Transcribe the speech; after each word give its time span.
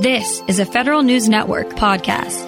This 0.00 0.42
is 0.46 0.58
a 0.58 0.66
Federal 0.66 1.02
News 1.02 1.26
Network 1.26 1.70
podcast. 1.70 2.44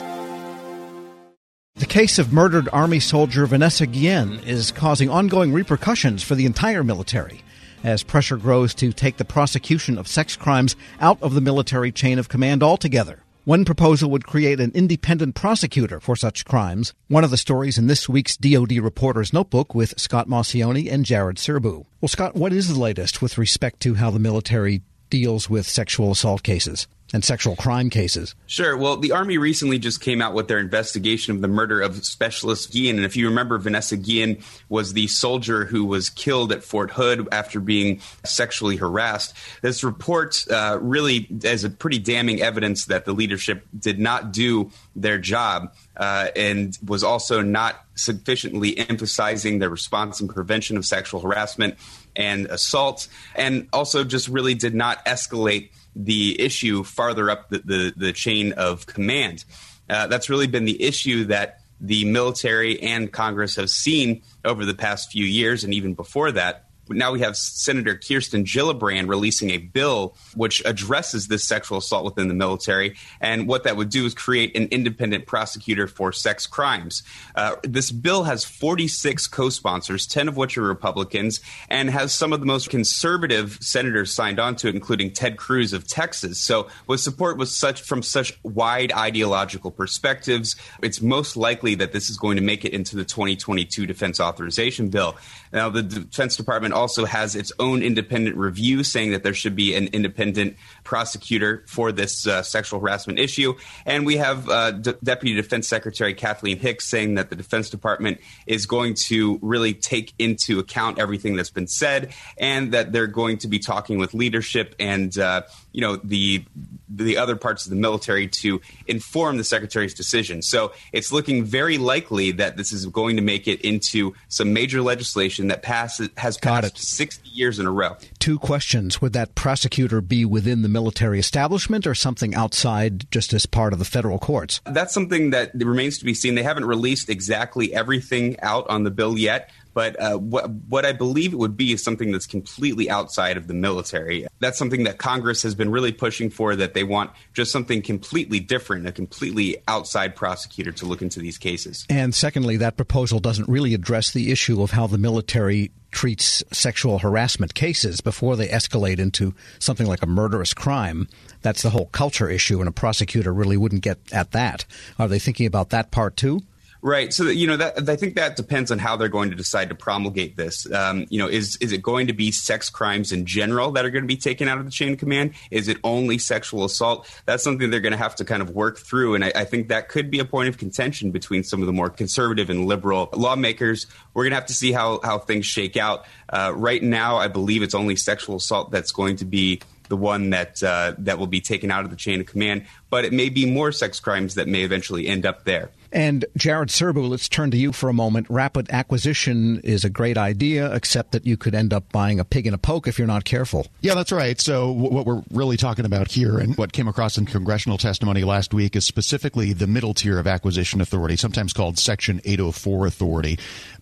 The 1.77 1.87
case 1.87 2.19
of 2.19 2.31
murdered 2.31 2.69
Army 2.75 3.01
soldier 3.01 3.47
Vanessa 3.47 3.87
Guillen 3.87 4.41
is 4.41 4.71
causing 4.71 5.09
ongoing 5.09 5.55
repercussions 5.55 6.23
for 6.23 6.35
the 6.35 6.45
entire 6.45 6.85
military 6.85 7.41
as 7.83 8.03
pressure 8.03 8.37
grows 8.37 8.75
to 8.75 8.93
take 8.93 9.17
the 9.17 9.25
prosecution 9.25 9.97
of 9.97 10.07
sex 10.07 10.37
crimes 10.37 10.77
out 11.01 11.23
of 11.23 11.33
the 11.33 11.41
military 11.41 11.91
chain 11.91 12.19
of 12.19 12.29
command 12.29 12.63
altogether. 12.63 13.23
One 13.47 13.65
proposal 13.65 14.11
would 14.11 14.27
create 14.27 14.61
an 14.61 14.73
independent 14.75 15.35
prosecutor 15.35 16.01
for 16.01 16.17
such 16.17 16.45
crimes. 16.45 16.93
One 17.07 17.25
of 17.25 17.31
the 17.31 17.39
stories 17.39 17.79
in 17.79 17.87
this 17.87 18.11
week's 18.11 18.37
DoD 18.37 18.73
Reporter's 18.73 19.33
Notebook 19.33 19.75
with 19.75 19.99
Scott 19.99 20.29
Maucione 20.29 20.93
and 20.93 21.07
Jared 21.07 21.39
Serbu. 21.39 21.87
Well, 22.03 22.09
Scott, 22.09 22.35
what 22.35 22.53
is 22.53 22.69
the 22.69 22.79
latest 22.79 23.23
with 23.23 23.39
respect 23.39 23.81
to 23.81 23.95
how 23.95 24.11
the 24.11 24.19
military 24.19 24.83
deals 25.09 25.49
with 25.49 25.67
sexual 25.67 26.11
assault 26.11 26.43
cases? 26.43 26.87
And 27.13 27.25
sexual 27.25 27.57
crime 27.57 27.89
cases. 27.89 28.35
Sure. 28.47 28.77
Well, 28.77 28.97
the 28.97 29.13
Army 29.13 29.39
recently 29.39 29.79
just 29.79 30.01
came 30.01 30.21
out 30.21 30.35
with 30.35 30.49
their 30.49 30.59
investigation 30.59 31.35
of 31.35 31.41
the 31.41 31.49
murder 31.49 31.81
of 31.81 32.05
Specialist 32.05 32.71
Guillen. 32.73 32.97
And 32.97 33.05
if 33.05 33.17
you 33.17 33.29
remember, 33.29 33.59
Vanessa 33.59 33.97
Guillen 33.97 34.43
was 34.69 34.93
the 34.93 35.07
soldier 35.07 35.65
who 35.65 35.85
was 35.85 36.11
killed 36.11 36.53
at 36.53 36.63
Fort 36.63 36.91
Hood 36.91 37.27
after 37.33 37.61
being 37.61 38.01
sexually 38.25 38.77
harassed. 38.77 39.35
This 39.63 39.83
report 39.83 40.45
uh, 40.51 40.79
really 40.81 41.27
is 41.43 41.65
a 41.65 41.71
pretty 41.71 41.99
damning 41.99 42.43
evidence 42.43 42.87
that 42.87 43.05
the 43.05 43.13
leadership 43.13 43.67
did 43.79 43.99
not 43.99 44.33
do 44.33 44.71
their 44.95 45.19
job 45.19 45.75
uh, 45.97 46.29
and 46.37 46.77
was 46.87 47.03
also 47.03 47.43
not 47.43 47.85
sufficiently 47.95 48.79
emphasizing 48.79 49.59
the 49.59 49.69
response 49.69 50.21
and 50.21 50.31
prevention 50.31 50.77
of 50.77 50.85
sexual 50.85 51.21
harassment 51.21 51.75
and 52.15 52.47
assault, 52.47 53.09
and 53.35 53.69
also 53.73 54.05
just 54.05 54.29
really 54.29 54.55
did 54.55 54.75
not 54.75 55.05
escalate 55.07 55.71
the 55.99 56.41
issue 56.41 56.85
farther 56.85 57.29
up 57.29 57.51
the, 57.51 57.59
the, 57.59 57.93
the 57.97 58.13
chain 58.13 58.53
of 58.53 58.87
command. 58.87 59.45
Uh, 59.91 60.07
that's 60.07 60.31
really 60.31 60.47
been 60.47 60.65
the 60.65 60.83
issue 60.83 61.25
that 61.25 61.61
the 61.81 62.05
military 62.05 62.81
and 62.81 63.13
Congress 63.13 63.57
have 63.57 63.69
seen 63.69 64.23
over 64.45 64.65
the 64.65 64.75
past 64.75 65.13
few 65.13 65.25
years, 65.25 65.65
and 65.65 65.75
even 65.75 65.95
before 65.95 66.33
that 66.33 66.68
now 66.91 67.13
we 67.13 67.21
have 67.21 67.37
Senator 67.37 67.97
Kirsten 67.97 68.45
Gillibrand 68.45 69.09
releasing 69.09 69.51
a 69.51 69.59
bill 69.59 70.17
which 70.35 70.63
addresses 70.65 71.29
this 71.29 71.47
sexual 71.47 71.79
assault 71.79 72.05
within 72.05 72.29
the 72.29 72.35
military. 72.35 72.97
And 73.21 73.49
what 73.49 73.65
that 73.65 73.77
would 73.77 73.91
do 73.91 74.07
is 74.07 74.15
create 74.15 74.57
an 74.57 74.69
independent 74.71 75.27
prosecutor 75.27 75.87
for 75.87 76.13
sex 76.13 76.47
crimes. 76.47 77.03
Uh, 77.35 77.57
this 77.63 77.91
bill 77.91 78.25
has 78.25 78.45
46 78.45 79.27
co 79.29 79.49
sponsors, 79.51 80.07
10 80.07 80.29
of 80.29 80.37
which 80.37 80.57
are 80.59 80.63
Republicans, 80.63 81.41
and 81.69 81.91
has 81.91 82.13
some 82.15 82.33
of 82.33 82.41
the 82.41 82.47
most 82.47 82.71
conservative 82.71 83.59
senators 83.61 84.13
signed 84.13 84.39
on 84.39 84.57
to 84.57 84.69
it, 84.69 84.75
including 84.75 85.13
Ted 85.13 85.37
Cruz 85.37 85.73
of 85.73 85.87
Texas. 85.87 86.41
So, 86.41 86.69
with 86.87 87.01
support 87.01 87.37
with 87.37 87.49
such, 87.49 87.83
from 87.83 88.03
such 88.03 88.39
wide 88.43 88.93
ideological 88.93 89.71
perspectives, 89.71 90.57
it's 90.83 91.01
most 91.01 91.37
likely 91.37 91.75
that 91.77 91.93
this 91.93 92.11
is 92.11 92.17
going 92.17 92.37
to 92.37 92.43
make 92.43 92.65
it 92.65 92.73
into 92.73 92.97
the 92.97 93.05
2022 93.05 93.87
Defense 93.87 94.21
Authorization 94.21 94.89
Bill. 94.89 95.17
Now, 95.53 95.71
the 95.71 95.83
Defense 95.83 96.37
Department 96.37 96.75
also 96.79 97.05
has 97.05 97.35
its 97.35 97.53
own 97.59 97.83
independent 97.83 98.37
review 98.37 98.85
saying 98.85 99.11
that 99.11 99.23
there 99.23 99.35
should 99.35 99.57
be 99.57 99.75
an 99.75 99.89
independent 99.89 100.57
prosecutor 100.85 101.65
for 101.67 101.93
this 101.93 102.27
uh, 102.27 102.43
sexual 102.43 102.81
harassment 102.81 103.19
issue. 103.19 103.55
And 103.85 104.07
we 104.07 104.17
have 104.17 104.49
uh, 104.49 104.71
D- 104.71 104.95
Deputy 105.03 105.35
Defense 105.35 105.69
Secretary 105.69 106.15
Kathleen 106.15 106.59
Hicks 106.59 106.87
saying 106.87 107.17
that 107.17 107.31
the 107.31 107.37
Defense 107.37 107.69
Department 107.69 108.21
is 108.47 108.67
going 108.67 108.95
to 109.09 109.39
really 109.43 109.75
take 109.75 110.15
into 110.19 110.59
account 110.61 110.99
everything 110.99 111.37
that's 111.37 111.51
been 111.51 111.67
said 111.67 112.15
and 112.39 112.73
that 112.73 112.93
they're 112.93 113.07
going 113.07 113.39
to 113.39 113.49
be 113.49 113.59
talking 113.59 113.99
with 113.99 114.15
leadership 114.15 114.75
and, 114.79 115.19
uh, 115.19 115.43
you 115.73 115.81
know, 115.81 115.97
the 115.97 116.45
the 116.89 117.17
other 117.17 117.37
parts 117.37 117.67
of 117.67 117.71
the 117.71 117.77
military 117.77 118.27
to 118.27 118.61
inform 118.87 119.37
the 119.37 119.45
secretary's 119.45 119.95
decision. 119.95 120.43
So 120.43 120.73
it's 120.93 121.13
looking 121.13 121.45
very 121.45 121.79
likely 121.79 122.33
that 122.33 122.57
this 122.57 122.73
is 122.73 122.87
going 122.87 123.17
to 123.17 123.23
make 123.23 123.47
it 123.47 123.61
into 123.61 124.15
some 124.29 124.53
major 124.53 124.81
legislation 124.81 125.49
that 125.49 125.63
passes 125.63 126.09
has 126.17 126.39
passed 126.39 126.79
60 126.79 127.29
years 127.29 127.59
in 127.59 127.67
a 127.67 127.71
row. 127.71 127.97
Two 128.19 128.39
questions. 128.39 129.01
Would 129.01 129.13
that 129.13 129.35
prosecutor 129.35 130.01
be 130.01 130.25
within 130.25 130.63
the 130.63 130.69
military 130.69 131.19
establishment 131.19 131.87
or 131.87 131.95
something 131.95 132.35
outside 132.35 133.11
just 133.11 133.33
as 133.33 133.47
part 133.47 133.73
of 133.73 133.79
the 133.79 133.85
federal 133.85 134.19
courts? 134.19 134.61
That's 134.65 134.95
something 134.95 135.31
that 135.31 135.53
remains 135.55 135.99
to 135.99 136.05
be 136.05 136.15
seen. 136.15 136.35
They 136.35 136.43
haven't 136.43 136.65
released 136.65 137.09
exactly 137.09 137.75
everything 137.75 138.41
out 138.41 138.69
on 138.69 138.85
the 138.85 138.91
bill 138.91 139.19
yet. 139.19 139.51
But 139.75 140.01
uh, 140.01 140.17
what, 140.17 140.51
what 140.69 140.85
I 140.85 140.93
believe 140.93 141.33
it 141.33 141.37
would 141.37 141.57
be 141.57 141.73
is 141.73 141.83
something 141.85 142.11
that's 142.11 142.27
completely 142.27 142.91
outside 142.91 143.37
of 143.37 143.47
the 143.47 143.55
military. 143.55 144.27
That's 144.41 144.59
something 144.59 144.85
that 144.85 144.99
Congress 144.99 145.43
has 145.43 145.55
been 145.55 145.71
really 145.71 145.93
pushing 145.93 146.31
for, 146.31 146.57
that 146.57 146.75
they 146.75 146.85
want 146.85 147.11
just 147.35 147.53
something 147.53 147.83
completely 147.83 148.41
different, 148.41 148.87
a 148.87 148.93
completely 148.93 149.57
outside 149.69 150.17
prosecutor 150.17 150.73
to 150.73 150.87
look 150.87 151.03
into 151.03 151.21
these 151.21 151.39
cases. 151.39 151.87
And 151.89 152.15
secondly, 152.15 152.57
that 152.57 152.77
proposal 152.77 153.21
doesn't 153.21 153.49
really 153.49 153.75
address 153.75 154.13
the 154.13 154.33
issue 154.33 154.63
of 154.63 154.73
how 154.73 154.87
the 154.87 154.99
military 154.99 155.71
treats 155.91 156.45
sexual 156.53 156.99
harassment 156.99 157.55
cases 157.55 158.01
before 158.01 158.37
they 158.37 158.49
escalate 158.49 158.99
into 158.99 159.35
something 159.59 159.87
like 159.87 160.03
a 160.03 160.07
murderous 160.07 160.53
crime. 160.53 161.09
That's 161.43 161.63
the 161.63 161.71
whole 161.71 161.87
culture 161.87 162.29
issue, 162.29 162.61
and 162.61 162.69
a 162.69 162.73
prosecutor 162.73 163.33
really 163.33 163.57
wouldn't 163.57 163.83
get 163.83 163.99
at 164.13 164.33
that. 164.33 164.65
Are 164.99 165.09
they 165.09 165.19
thinking 165.19 165.47
about 165.47 165.71
that 165.71 165.91
part 165.91 166.17
too? 166.17 166.43
Right. 166.81 167.13
So 167.13 167.25
you 167.25 167.49
know 167.49 167.57
that 167.57 167.89
I 167.89 167.97
think 167.97 168.15
that 168.15 168.37
depends 168.37 168.71
on 168.71 168.79
how 168.79 168.97
they're 168.97 169.09
going 169.09 169.31
to 169.31 169.37
decide 169.37 169.69
to 169.71 169.75
promulgate 169.75 170.37
this. 170.37 170.71
Um, 170.73 171.07
you 171.09 171.19
know, 171.19 171.27
is 171.27 171.57
is 171.57 171.73
it 171.73 171.83
going 171.83 172.07
to 172.07 172.13
be 172.13 172.31
sex 172.31 172.71
crimes 172.71 173.11
in 173.11 173.27
general 173.27 173.73
that 173.73 173.85
are 173.85 173.91
going 173.91 174.05
to 174.05 174.09
be 174.09 174.17
taken 174.17 174.47
out 174.47 174.59
of 174.59 174.65
the 174.65 174.71
chain 174.71 174.93
of 174.93 174.99
command? 174.99 175.33
Is 175.51 175.67
it 175.67 175.79
only 175.83 176.19
sexual 176.19 176.65
assault? 176.65 177.11
That's 177.27 177.43
something 177.43 177.71
they're 177.71 177.81
going 177.81 177.93
to 177.93 177.99
have 177.99 178.15
to 178.17 178.25
kind 178.25 178.43
of 178.43 178.51
work 178.51 178.79
through, 178.79 179.17
and 179.17 179.25
I, 179.25 179.33
I 179.35 179.45
think 179.45 179.69
that 179.69 179.89
could 179.89 180.09
be 180.09 180.21
a 180.21 180.25
point 180.25 180.49
of 180.51 180.57
contention 180.57 181.11
between 181.11 181.43
some 181.43 181.61
of 181.63 181.67
the 181.67 181.73
more 181.73 181.91
conservative 181.91 182.49
and 182.49 182.67
liberal 182.67 183.09
lawmakers. 183.13 183.89
We're 184.15 184.23
going 184.23 184.33
to 184.33 184.37
have 184.37 184.47
to 184.47 184.55
see 184.55 184.71
how 184.71 185.01
how 185.03 185.19
things 185.19 185.47
shake 185.47 185.77
out. 185.77 186.07
Uh, 186.29 186.53
right 186.55 186.83
now, 186.83 187.17
I 187.17 187.27
believe 187.27 187.63
it's 187.65 187.75
only 187.75 187.97
sexual 187.97 188.37
assault 188.37 188.71
that's 188.71 188.93
going 188.93 189.17
to 189.17 189.25
be 189.25 189.61
the 189.89 189.97
one 189.97 190.31
that 190.31 190.63
uh, 190.63 190.95
that 190.99 191.19
will 191.19 191.27
be 191.27 191.41
taken 191.41 191.71
out 191.71 191.85
of 191.85 191.91
the 191.91 191.97
chain 191.97 192.21
of 192.21 192.27
command. 192.27 192.67
But 192.91 193.05
it 193.05 193.13
may 193.13 193.29
be 193.29 193.47
more 193.47 193.73
sex 193.73 194.01
crimes 194.01 194.35
that 194.35 194.49
may 194.49 194.63
eventually 194.63 195.07
end 195.07 195.27
up 195.27 195.45
there. 195.45 195.71
And 195.91 196.27
Jared 196.37 196.69
Serbu, 196.69 197.09
let's 197.09 197.29
turn 197.29 197.51
to 197.51 197.57
you 197.57 197.73
for 197.73 197.89
a 197.89 197.95
moment. 197.95 198.27
Rapid 198.29 198.69
acquisition 198.71 199.61
is 199.61 199.85
a 199.85 199.91
great 199.91 200.19
idea, 200.19 200.75
except 200.75 201.13
that 201.13 201.27
you 201.27 201.39
could 201.39 201.55
end 201.55 201.73
up 201.73 201.91
buying 201.93 202.21
a 202.21 202.25
pig 202.25 202.47
in 202.47 202.53
a 202.53 202.59
poke 202.59 202.87
if 202.87 202.99
you're 202.99 203.07
not 203.07 203.25
careful. 203.25 203.67
Yeah, 203.81 203.95
that's 203.95 204.13
right. 204.13 204.39
So, 204.39 204.71
what 204.71 205.07
we're 205.07 205.23
really 205.31 205.57
talking 205.57 205.87
about 205.87 206.11
here 206.11 206.39
and 206.39 206.57
what 206.57 206.73
came 206.73 206.89
across 206.89 207.17
in 207.17 207.25
congressional 207.25 207.79
testimony 207.79 208.23
last 208.23 208.53
week 208.53 208.77
is 208.77 208.85
specifically 208.85 209.53
the 209.55 209.67
middle 209.67 209.95
tier 209.95 210.19
of 210.19 210.27
acquisition 210.27 210.81
authority, 210.81 211.17
sometimes 211.17 211.53
called 211.53 211.79
Section 211.79 212.21
804 212.25 212.87
authority 212.87 213.39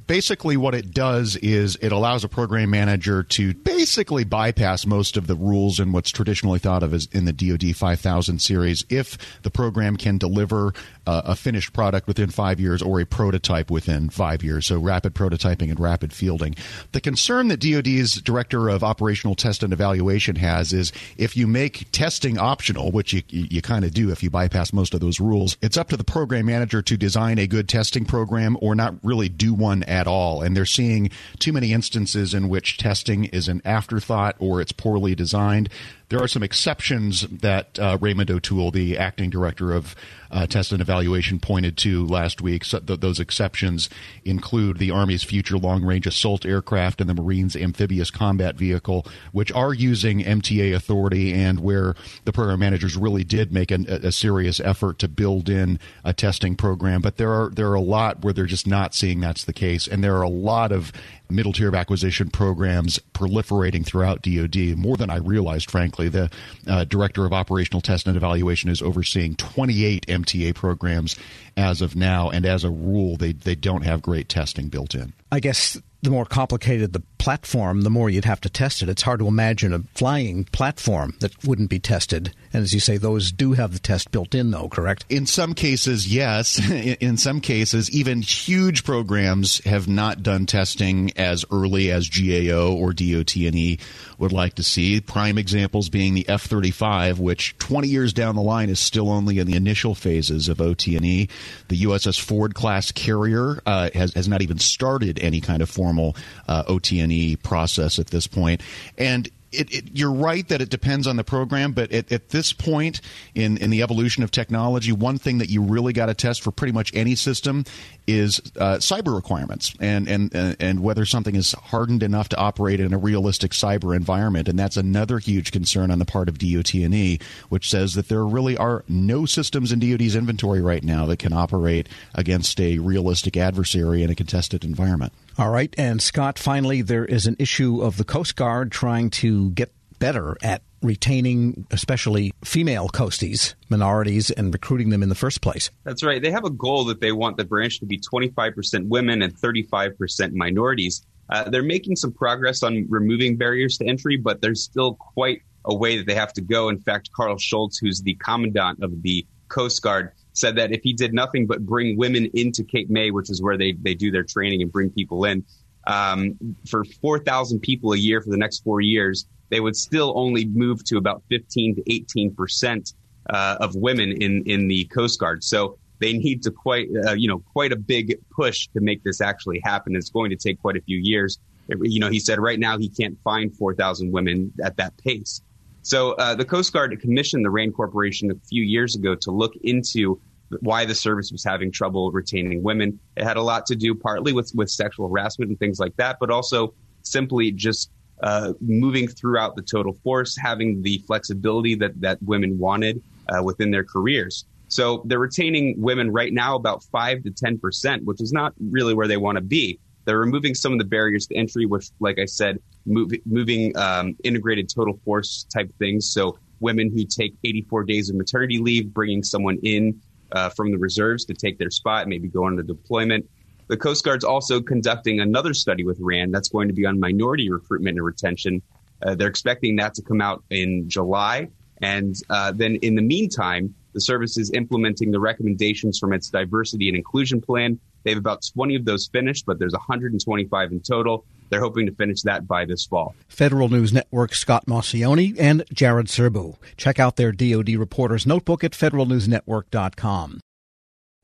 basically 0.07 0.57
what 0.57 0.75
it 0.75 0.93
does 0.93 1.37
is 1.37 1.77
it 1.81 1.93
allows 1.93 2.25
a 2.25 2.29
program 2.29 2.71
manager 2.71 3.23
to 3.23 3.55
basically 3.55 4.25
bypass 4.25 4.87
most 4.87 5.17
of 5.17 5.27
the 5.27 5.35
rules 5.35 5.81
in 5.81 5.93
what's 5.93 6.11
traditionally 6.11 6.59
thought 6.59 6.83
of 6.83 6.95
as 6.95 7.07
in 7.13 7.25
the 7.25 7.33
DoD 7.33 7.75
5000 7.75 8.41
series 8.41 8.85
if 8.89 9.19
the 9.43 9.51
program 9.51 9.97
can 9.97 10.19
deliver 10.19 10.73
uh, 11.07 11.23
a 11.25 11.37
finished 11.37 11.73
product 11.73 12.07
within 12.07 12.31
five 12.31 12.61
years 12.61 12.83
or 12.83 13.01
a 13.01 13.07
prototype 13.07 13.71
within 13.71 14.09
five 14.11 14.43
years. 14.43 14.67
So 14.67 14.79
rapid 14.79 15.15
prototyping 15.15 15.71
and 15.71 15.79
rapid 15.79 16.13
fielding. 16.13 16.57
The 16.93 17.01
concern 17.01 17.49
that 17.49 17.61
DoD's 17.61 18.21
director 18.23 18.69
of 18.69 18.85
operational 18.85 19.35
test 19.35 19.63
and 19.63 19.73
evaluation 19.73 20.37
has 20.37 20.73
is 20.73 20.93
if 21.17 21.37
you 21.37 21.47
make 21.47 21.91
testing 21.93 22.39
optional, 22.39 22.91
which 22.91 23.13
you, 23.13 23.23
you, 23.29 23.47
you 23.51 23.63
kind 23.63 23.85
of 23.85 23.95
do 23.95 24.11
if 24.11 24.23
you 24.23 24.31
bypass 24.31 24.73
most 24.73 24.95
of 24.95 25.01
those 25.01 25.21
rules, 25.21 25.57
it's 25.63 25.77
up 25.77 25.89
to 25.89 25.97
the 25.97 26.05
program 26.05 26.47
manager 26.47 26.83
to 26.83 26.97
design 26.97 27.39
a 27.39 27.47
good 27.47 27.69
testing 27.69 28.05
program 28.05 28.57
or 28.61 28.75
not 28.75 28.95
really 29.03 29.29
do 29.29 29.55
one 29.55 29.83
at 29.85 29.96
all. 30.07 30.43
And 30.43 30.57
they're 30.57 30.67
seeing 30.67 31.11
too 31.39 31.53
many 31.53 31.73
instances 31.73 32.35
in 32.35 32.49
which 32.49 32.77
testing 32.77 33.25
is 33.27 33.49
an 33.49 33.63
afterthought 33.65 34.37
or 34.39 34.61
it's 34.61 34.73
poorly 34.73 35.15
designed. 35.15 35.69
There 36.09 36.23
are 36.23 36.29
some 36.29 36.45
exceptions 36.45 37.23
that 37.23 37.79
uh, 37.81 37.99
Raymond 38.01 38.31
O'Toole, 38.31 38.71
the 38.71 38.97
acting 38.97 39.29
director 39.29 39.73
of 39.73 39.97
uh, 40.31 40.47
Test 40.47 40.71
and 40.71 40.81
Evaluation, 40.81 41.41
pointed 41.41 41.77
to 41.79 42.07
last 42.07 42.41
week. 42.41 42.65
So 42.65 42.79
th- 42.79 43.01
those 43.01 43.19
exceptions 43.19 43.89
include 44.25 44.79
the 44.79 44.93
Army's 44.93 45.25
Future 45.25 45.57
Long 45.57 45.85
Range 45.85 46.07
Assault 46.07 46.47
Aircraft 46.47 47.01
and 47.01 47.11
the 47.11 47.15
Marines 47.15 47.57
Amphibious 47.57 48.13
Combat 48.13 48.55
Vehicle, 48.55 49.05
which 49.33 49.51
are 49.53 49.75
using 49.75 50.21
MTA 50.21 50.75
authority 50.77 51.33
and 51.33 51.59
where 51.59 51.97
the 52.25 52.33
program 52.33 52.61
managers 52.61 52.97
really 52.97 53.25
did 53.25 53.53
make 53.53 53.73
an, 53.73 53.87
a, 53.89 54.13
serious 54.13 54.61
effort 54.61 55.01
to 55.01 55.09
build 55.09 55.49
in 55.49 55.79
a 56.05 56.13
testing 56.13 56.55
program. 56.55 57.01
But 57.01 57.17
there 57.17 57.33
are 57.33 57.51
there 57.51 57.69
are 57.71 57.75
a 57.75 57.81
lot 57.81 58.23
where 58.23 58.33
they're 58.33 58.47
just 58.47 58.67
not 58.67 58.95
seeing 58.95 59.21
that's 59.21 59.45
the 59.45 59.53
case, 59.53 59.89
and 59.89 60.05
there 60.05 60.17
are 60.17 60.23
a 60.23 60.29
lot 60.29 60.71
of 60.71 60.93
middle 61.29 61.53
tier 61.53 61.69
of 61.69 61.75
acquisition 61.75 62.31
programs 62.31 63.01
proliferating 63.13 63.85
throughout 63.85 64.23
DoD 64.23 64.77
more 64.77 64.97
than 64.97 65.11
I 65.11 65.17
realized. 65.17 65.71
Frankly, 65.71 65.96
the 66.05 66.31
uh, 66.67 66.85
director 66.85 67.25
of 67.25 67.33
operational 67.33 67.81
test 67.81 68.07
and 68.07 68.17
evaluation 68.17 68.71
is 68.71 68.81
overseeing 68.83 69.35
28 69.37 70.07
MTA 70.07 70.55
programs 70.55 71.17
as 71.57 71.83
of 71.83 71.97
now, 71.97 72.31
and 72.31 72.45
as 72.47 72.65
a 72.65 72.71
rule, 72.71 73.17
they 73.17 73.33
they 73.33 73.55
don't 73.55 73.83
have 73.83 74.03
great 74.03 74.29
testing 74.29 74.69
built 74.69 74.95
in. 74.95 75.13
I 75.33 75.41
guess 75.41 75.81
the 76.03 76.11
more 76.11 76.25
complicated 76.25 76.93
the 76.93 77.03
platform, 77.19 77.83
the 77.83 77.91
more 77.91 78.09
you'd 78.11 78.25
have 78.25 78.41
to 78.43 78.49
test 78.49 78.83
it. 78.83 78.89
It's 78.89 79.03
hard 79.03 79.21
to 79.21 79.29
imagine 79.29 79.73
a 79.73 79.81
flying 79.95 80.45
platform 80.45 81.15
that 81.21 81.45
wouldn't 81.45 81.71
be 81.71 81.79
tested. 81.79 82.33
And 82.53 82.63
as 82.63 82.73
you 82.73 82.81
say, 82.81 82.97
those 82.97 83.33
do 83.33 83.53
have 83.53 83.73
the 83.73 83.79
test 83.79 84.11
built 84.11 84.35
in, 84.35 84.51
though, 84.51 84.69
correct? 84.69 85.05
In 85.09 85.27
some 85.27 85.55
cases, 85.55 86.13
yes. 86.13 86.59
In 86.71 87.17
some 87.17 87.41
cases, 87.41 87.91
even 87.91 88.23
huge 88.23 88.85
programs 88.85 89.65
have 89.65 89.89
not 89.89 90.23
done 90.23 90.47
testing 90.47 91.11
as 91.17 91.45
early 91.51 91.91
as 91.91 92.09
GAO 92.09 92.73
or 92.73 92.93
DOT&E 92.93 93.79
would 94.19 94.33
like 94.33 94.55
to 94.55 94.63
see. 94.63 95.01
Prime 95.01 95.39
examples 95.39 95.89
being 95.89 96.15
the 96.15 96.29
F-35, 96.29 97.19
which 97.19 97.57
20 97.59 97.89
years 97.89 98.13
down 98.13 98.37
the 98.37 98.43
line 98.43 98.71
is 98.71 98.81
still 98.81 99.11
only 99.11 99.39
in 99.39 99.47
the 99.47 99.57
initial 99.57 99.95
phases 99.95 100.49
of 100.49 100.61
OT&E. 100.61 101.29
The 101.69 101.83
USS 101.83 102.21
Ford 102.21 102.55
class 102.55 102.93
carrier 102.93 103.61
uh, 103.67 103.91
has, 103.95 104.15
has 104.15 104.29
not 104.29 104.43
even 104.43 104.59
started 104.59 105.19
any 105.19 105.41
kind 105.41 105.63
of 105.63 105.69
formal 105.69 106.17
uh, 106.49 106.65
OT&E 106.67 107.06
process 107.43 107.99
at 107.99 108.09
this 108.09 108.27
point. 108.27 108.61
And 108.99 109.31
it, 109.53 109.73
it, 109.73 109.85
you're 109.97 110.13
right 110.13 110.47
that 110.49 110.61
it 110.61 110.69
depends 110.69 111.07
on 111.07 111.17
the 111.17 111.25
program, 111.25 111.73
but 111.73 111.93
at, 111.93 112.11
at, 112.13 112.29
this 112.31 112.53
point 112.53 113.01
in, 113.35 113.57
in 113.59 113.71
the 113.71 113.83
evolution 113.83 114.23
of 114.23 114.31
technology, 114.31 114.93
one 114.93 115.19
thing 115.19 115.39
that 115.39 115.49
you 115.49 115.63
really 115.63 115.93
got 115.93 116.07
to 116.07 116.15
test 116.15 116.43
for 116.43 116.51
pretty 116.51 116.73
much 116.73 116.95
any 116.95 117.15
system 117.15 117.65
is 118.07 118.41
uh, 118.59 118.77
cyber 118.77 119.15
requirements 119.15 119.73
and, 119.81 120.09
and, 120.09 120.35
and 120.61 120.83
whether 120.83 121.05
something 121.05 121.35
is 121.35 121.53
hardened 121.53 122.03
enough 122.03 122.29
to 122.29 122.37
operate 122.37 122.81
in 122.81 122.93
a 122.93 122.99
realistic 122.99 123.53
cyber 123.53 123.97
environment. 123.97 124.49
And 124.49 124.59
that's 124.59 124.77
another 124.77 125.19
huge 125.19 125.53
concern 125.53 125.91
on 125.91 125.99
the 125.99 126.05
part 126.05 126.29
of 126.29 126.39
DOT&E, 126.39 127.19
which 127.49 127.71
says 127.71 127.95
that 127.95 128.09
there 128.09 128.25
really 128.25 128.57
are 128.57 128.85
no 128.89 129.27
systems 129.27 129.73
in 129.73 129.79
DoD's 129.79 130.17
inventory 130.17 130.61
right 130.61 130.85
now 130.85 131.07
that 131.07 131.19
can 131.19 131.33
operate 131.33 131.89
against 132.15 132.61
a 132.61 132.79
realistic 132.79 133.37
adversary 133.37 134.03
in 134.03 134.11
a 134.11 134.15
contested 134.15 134.65
environment. 134.65 135.13
All 135.39 135.51
right. 135.51 135.75
And 135.77 136.01
Scott, 136.01 136.39
finally, 136.39 136.83
there 136.83 137.05
is 137.05 137.27
an 137.27 137.37
issue 137.39 137.83
of 137.83 137.99
the 137.99 138.05
Coast 138.05 138.37
Guard 138.37 138.73
trying 138.73 139.11
to 139.11 139.51
get 139.51 139.71
better 139.99 140.37
at 140.43 140.63
retaining 140.83 141.67
especially 141.71 142.33
female 142.45 142.89
coasties, 142.89 143.55
minorities, 143.69 144.31
and 144.31 144.53
recruiting 144.53 144.91
them 144.91 145.03
in 145.03 145.09
the 145.09 145.15
first 145.15 145.41
place. 145.41 145.71
That's 145.85 146.03
right. 146.03 146.23
They 146.23 146.31
have 146.31 146.45
a 146.45 146.51
goal 146.51 146.85
that 146.87 147.01
they 147.01 147.13
want 147.13 147.37
the 147.37 147.45
branch 147.45 147.81
to 147.81 147.87
be 147.87 147.99
25% 147.99 148.89
women 148.89 149.23
and 149.23 149.35
35% 149.35 150.33
minorities. 150.33 151.05
Uh, 151.29 151.51
they're 151.51 151.63
making 151.63 151.97
some 151.97 152.13
progress 152.13 152.63
on 152.63 152.87
removing 152.89 153.37
barriers 153.37 153.79
to 153.79 153.87
entry, 153.87 154.17
but 154.17 154.41
there's 154.41 154.63
still 154.63 154.95
quite 154.95 155.43
a 155.65 155.75
way 155.75 155.97
that 155.97 156.07
they 156.07 156.15
have 156.15 156.33
to 156.35 156.41
go. 156.41 156.69
In 156.69 156.79
fact, 156.79 157.11
Karl 157.13 157.37
Schultz, 157.37 157.79
who's 157.79 158.01
the 158.03 158.15
commandant 158.15 158.83
of 158.83 159.03
the 159.03 159.27
Coast 159.49 159.83
Guard, 159.83 160.13
said 160.37 160.57
that 160.57 160.73
if 160.73 160.83
he 160.83 160.93
did 160.93 161.13
nothing 161.15 161.47
but 161.47 161.65
bring 161.65 161.97
women 161.97 162.31
into 162.35 162.63
Cape 162.63 162.91
May, 162.91 163.11
which 163.11 163.31
is 163.31 163.43
where 163.43 163.57
they, 163.57 163.73
they 163.73 163.95
do 163.95 164.11
their 164.11 164.25
training 164.25 164.63
and 164.63 164.71
bring 164.71 164.91
people 164.91 165.25
in, 165.25 165.45
um, 165.87 166.37
for 166.69 166.85
4,000 166.85 167.61
people 167.61 167.93
a 167.93 167.97
year 167.97 168.21
for 168.21 168.31
the 168.31 168.37
next 168.37 168.65
four 168.65 168.81
years, 168.81 169.27
they 169.49 169.61
would 169.61 169.77
still 169.77 170.13
only 170.17 170.45
move 170.45 170.85
to 170.85 170.97
about 170.97 171.23
15 171.29 171.77
to 171.77 171.93
18 171.93 172.35
percent 172.35 172.93
uh, 173.31 173.57
of 173.61 173.75
women 173.75 174.11
in 174.11 174.43
in 174.45 174.69
the 174.69 174.85
Coast 174.87 175.21
Guard. 175.21 175.45
So 175.45 175.79
they 176.01 176.13
need 176.13 176.43
to 176.43 176.51
quite 176.51 176.89
uh, 177.07 177.15
you 177.15 177.29
know 177.29 177.39
quite 177.53 177.73
a 177.73 177.77
big 177.77 178.19
push 178.31 178.69
to 178.69 178.81
make 178.81 179.03
this 179.05 179.21
actually 179.21 179.61
happen. 179.65 179.95
It's 179.95 180.11
going 180.11 180.31
to 180.31 180.37
take 180.37 180.61
quite 180.61 180.77
a 180.77 180.83
few 180.83 180.99
years. 180.99 181.39
You 181.69 182.01
know, 182.01 182.11
he 182.11 182.21
said 182.21 182.39
right 182.39 182.59
now 182.59 182.79
he 182.79 182.89
can't 182.89 183.19
find 183.25 183.53
4,000 183.57 184.13
women 184.13 184.53
at 184.63 184.77
that 184.77 184.97
pace. 184.99 185.43
So 185.83 186.13
uh, 186.13 186.37
the 186.37 186.45
Coast 186.45 186.73
Guard 186.73 186.97
commissioned 187.01 187.45
the 187.45 187.51
Rand 187.51 187.75
Corporation 187.75 188.31
a 188.31 188.37
few 188.49 188.63
years 188.63 188.95
ago 188.95 189.17
to 189.17 189.33
look 189.33 189.53
into 189.65 190.21
why 190.61 190.85
the 190.85 190.95
service 190.95 191.31
was 191.33 191.45
having 191.45 191.73
trouble 191.73 192.11
retaining 192.13 192.63
women. 192.63 192.99
It 193.17 193.25
had 193.25 193.37
a 193.37 193.43
lot 193.43 193.67
to 193.67 193.77
do 193.77 193.95
partly 193.95 194.33
with, 194.33 194.53
with 194.55 194.71
sexual 194.71 195.09
harassment 195.09 195.51
and 195.51 195.59
things 195.59 195.79
like 195.79 195.97
that, 195.97 196.19
but 196.21 196.31
also 196.31 196.75
simply 197.03 197.51
just 197.53 197.91
uh, 198.23 198.53
moving 198.61 199.09
throughout 199.09 199.57
the 199.57 199.63
total 199.63 199.93
force, 200.03 200.37
having 200.37 200.83
the 200.83 200.99
flexibility 201.07 201.75
that, 201.75 202.01
that 202.01 202.23
women 202.23 202.59
wanted 202.59 203.03
uh, 203.29 203.43
within 203.43 203.71
their 203.71 203.85
careers. 203.85 204.45
So 204.69 205.03
they're 205.05 205.19
retaining 205.19 205.81
women 205.81 206.11
right 206.11 206.33
now 206.33 206.57
about 206.57 206.83
5 206.85 207.23
to 207.25 207.31
10%, 207.31 208.05
which 208.05 208.21
is 208.21 208.33
not 208.33 208.53
really 208.59 208.95
where 208.95 209.07
they 209.07 209.17
want 209.17 209.37
to 209.37 209.43
be. 209.43 209.79
They're 210.05 210.19
removing 210.19 210.55
some 210.55 210.73
of 210.73 210.79
the 210.79 210.85
barriers 210.85 211.27
to 211.29 211.37
entry, 211.37 211.67
which, 211.67 211.91
like 212.01 212.19
I 212.19 212.27
said, 212.27 212.61
move, 212.85 213.11
moving 213.27 213.77
um, 213.77 214.17
integrated 214.23 214.71
total 214.73 214.99
force 215.05 215.45
type 215.53 215.71
things. 215.79 216.11
So 216.11 216.39
women 216.61 216.91
who 216.91 217.05
take 217.05 217.35
84 217.45 217.85
days 217.85 218.09
of 218.09 218.17
maternity 218.17 218.59
leave, 218.59 218.93
bringing 218.95 219.23
someone 219.23 219.59
in 219.63 220.01
uh, 220.33 220.51
from 220.51 220.71
the 220.71 220.79
reserves 220.79 221.25
to 221.27 221.35
take 221.35 221.59
their 221.59 221.71
spot, 221.71 222.09
maybe 222.09 222.29
go 222.29 222.45
on 222.45 222.59
a 222.59 222.63
deployment. 222.63 223.29
The 223.69 223.77
Coast 223.77 224.05
Guard's 224.05 224.25
also 224.25 224.61
conducting 224.61 225.21
another 225.21 225.53
study 225.53 225.85
with 225.85 225.99
RAND 226.01 226.33
that's 226.33 226.49
going 226.49 226.69
to 226.69 226.75
be 226.75 226.87
on 226.87 227.01
minority 227.01 227.51
recruitment 227.51 227.97
and 227.97 228.07
retention. 228.07 228.63
Uh, 229.05 229.15
they're 229.15 229.29
expecting 229.29 229.77
that 229.77 229.95
to 229.95 230.03
come 230.03 230.21
out 230.21 230.45
in 230.51 230.89
July. 230.89 231.49
And 231.83 232.15
uh, 232.31 232.53
then 232.53 232.77
in 232.77 232.95
the 232.95 233.03
meantime, 233.03 233.75
the 233.93 234.01
service 234.01 234.37
is 234.39 234.53
implementing 234.53 235.11
the 235.11 235.21
recommendations 235.21 235.99
from 235.99 236.13
its 236.13 236.31
diversity 236.31 236.89
and 236.89 236.97
inclusion 236.97 237.41
plan. 237.41 237.79
They 238.05 238.11
have 238.11 238.19
about 238.19 238.43
20 238.55 238.77
of 238.77 238.85
those 238.85 239.09
finished, 239.09 239.47
but 239.47 239.59
there's 239.59 239.73
125 239.73 240.73
in 240.73 240.81
total. 240.81 241.25
They're 241.49 241.61
hoping 241.61 241.87
to 241.87 241.95
finish 241.95 242.23
that 242.23 242.47
by 242.47 242.65
this 242.65 242.87
fall. 242.87 243.15
Federal 243.29 243.69
News 243.69 243.93
Network 243.93 244.35
Scott 244.35 244.67
Maucione 244.67 245.37
and 245.39 245.65
Jared 245.73 246.07
Serbu. 246.07 246.57
Check 246.77 246.99
out 246.99 247.17
their 247.17 247.33
DoD 247.33 247.71
Reporter's 247.71 248.27
Notebook 248.27 248.65
at 248.65 248.73
federalnewsnetwork.com. 248.73 250.41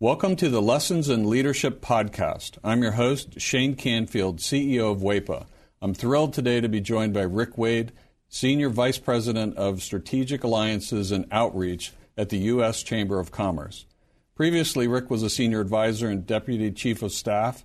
Welcome 0.01 0.35
to 0.37 0.49
the 0.49 0.61
Lessons 0.61 1.09
in 1.09 1.31
Leadership 1.31 1.81
podcast. 1.81 2.59
I'm 2.65 2.83
your 2.83 2.93
host, 2.93 3.41
Shane 3.41 3.77
Canfield, 3.77 4.39
CEO 4.39 4.91
of 4.91 4.99
WEPA. 4.99 5.47
I'm 5.81 5.95
thrilled 5.95 6.33
today 6.33 6.61
to 6.61 6.69
be 6.69 6.81
joined 6.81 7.15
by 7.15 7.23
Rick 7.23 7.57
Wade, 7.57 7.93
Senior 8.29 8.69
Vice 8.69 8.99
President 8.99 9.57
of 9.57 9.83
Strategic 9.83 10.43
Alliances 10.43 11.13
and 11.13 11.27
Outreach 11.31 11.93
at 12.17 12.31
the 12.31 12.39
U.S. 12.39 12.83
Chamber 12.83 13.21
of 13.21 13.31
Commerce. 13.31 13.87
Previously, 14.35 14.89
Rick 14.89 15.11
was 15.11 15.23
a 15.23 15.31
senior 15.31 15.61
advisor 15.61 16.09
and 16.09 16.27
deputy 16.27 16.73
chief 16.73 17.03
of 17.03 17.13
staff 17.13 17.63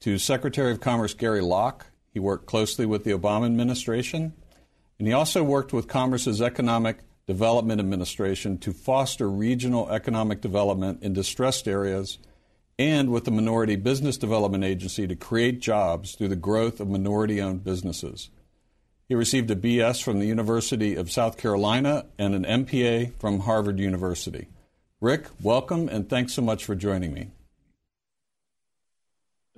to 0.00 0.18
Secretary 0.18 0.72
of 0.72 0.80
Commerce 0.80 1.14
Gary 1.14 1.40
Locke. 1.40 1.86
He 2.12 2.18
worked 2.18 2.46
closely 2.46 2.86
with 2.86 3.04
the 3.04 3.12
Obama 3.12 3.46
administration, 3.46 4.32
and 4.98 5.06
he 5.06 5.12
also 5.12 5.42
worked 5.42 5.72
with 5.72 5.88
Commerce's 5.88 6.42
Economic 6.42 6.98
Development 7.26 7.78
Administration 7.78 8.58
to 8.58 8.72
foster 8.72 9.30
regional 9.30 9.88
economic 9.90 10.40
development 10.40 11.02
in 11.02 11.12
distressed 11.12 11.68
areas 11.68 12.18
and 12.78 13.10
with 13.10 13.24
the 13.24 13.30
Minority 13.30 13.76
Business 13.76 14.16
Development 14.16 14.64
Agency 14.64 15.06
to 15.06 15.14
create 15.14 15.60
jobs 15.60 16.14
through 16.14 16.28
the 16.28 16.34
growth 16.34 16.80
of 16.80 16.88
minority 16.88 17.40
owned 17.40 17.62
businesses. 17.62 18.30
He 19.06 19.14
received 19.14 19.50
a 19.50 19.56
BS 19.56 20.02
from 20.02 20.18
the 20.18 20.26
University 20.26 20.94
of 20.94 21.10
South 21.10 21.36
Carolina 21.36 22.06
and 22.18 22.34
an 22.34 22.44
MPA 22.44 23.12
from 23.18 23.40
Harvard 23.40 23.78
University. 23.78 24.48
Rick, 25.00 25.26
welcome 25.42 25.88
and 25.88 26.08
thanks 26.08 26.32
so 26.32 26.42
much 26.42 26.64
for 26.64 26.74
joining 26.74 27.12
me. 27.12 27.30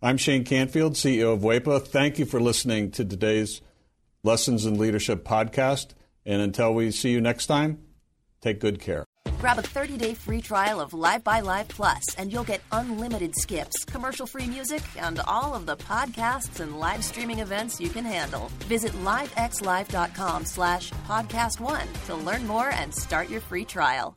I'm 0.00 0.16
Shane 0.16 0.44
Canfield, 0.44 0.94
CEO 0.94 1.32
of 1.34 1.40
WEPA. 1.40 1.84
Thank 1.84 2.20
you 2.20 2.24
for 2.24 2.40
listening 2.40 2.92
to 2.92 3.04
today's 3.04 3.60
Lessons 4.22 4.64
in 4.64 4.78
Leadership 4.78 5.24
podcast. 5.24 5.88
And 6.24 6.40
until 6.40 6.72
we 6.72 6.92
see 6.92 7.10
you 7.10 7.20
next 7.20 7.46
time, 7.46 7.80
take 8.40 8.60
good 8.60 8.78
care. 8.80 9.04
Grab 9.40 9.58
a 9.58 9.62
30-day 9.62 10.14
free 10.14 10.40
trial 10.40 10.80
of 10.80 10.94
Live 10.94 11.24
by 11.24 11.40
Live 11.40 11.66
Plus, 11.66 12.14
and 12.16 12.32
you'll 12.32 12.44
get 12.44 12.60
unlimited 12.70 13.34
skips, 13.34 13.84
commercial-free 13.84 14.46
music, 14.46 14.82
and 14.96 15.20
all 15.26 15.52
of 15.54 15.66
the 15.66 15.76
podcasts 15.76 16.60
and 16.60 16.78
live 16.78 17.02
streaming 17.02 17.40
events 17.40 17.80
you 17.80 17.88
can 17.88 18.04
handle. 18.04 18.50
Visit 18.66 18.92
livexlive.com 19.04 20.44
slash 20.44 20.92
podcast 21.08 21.58
one 21.58 21.88
to 22.06 22.14
learn 22.14 22.46
more 22.46 22.70
and 22.70 22.94
start 22.94 23.28
your 23.28 23.40
free 23.40 23.64
trial. 23.64 24.16